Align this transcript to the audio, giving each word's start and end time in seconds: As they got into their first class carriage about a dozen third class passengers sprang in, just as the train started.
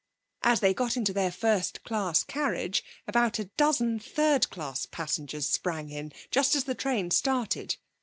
As 0.41 0.61
they 0.61 0.73
got 0.73 0.97
into 0.97 1.13
their 1.13 1.31
first 1.31 1.83
class 1.83 2.23
carriage 2.23 2.83
about 3.07 3.37
a 3.37 3.51
dozen 3.55 3.99
third 3.99 4.49
class 4.49 4.87
passengers 4.87 5.47
sprang 5.47 5.91
in, 5.91 6.11
just 6.31 6.55
as 6.55 6.63
the 6.63 6.73
train 6.73 7.11
started. 7.11 7.75